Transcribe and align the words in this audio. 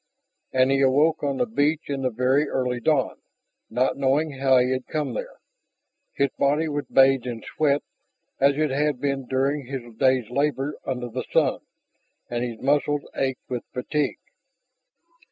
And 0.51 0.71
he 0.71 0.81
awoke 0.81 1.21
on 1.21 1.37
the 1.37 1.45
beach 1.45 1.87
in 1.87 2.01
the 2.01 2.09
very 2.09 2.49
early 2.49 2.79
dawn, 2.79 3.17
not 3.69 3.97
knowing 3.97 4.31
how 4.39 4.57
he 4.57 4.71
had 4.71 4.87
come 4.87 5.13
there. 5.13 5.37
His 6.13 6.31
body 6.39 6.67
was 6.67 6.85
bathed 6.87 7.27
in 7.27 7.43
sweat, 7.43 7.83
as 8.39 8.57
it 8.57 8.71
had 8.71 8.99
been 8.99 9.27
during 9.27 9.67
his 9.67 9.93
day's 9.97 10.27
labors 10.31 10.73
under 10.87 11.07
the 11.07 11.25
sun, 11.31 11.59
and 12.31 12.43
his 12.43 12.57
muscles 12.59 13.03
ached 13.15 13.47
with 13.47 13.63
fatigue. 13.73 14.17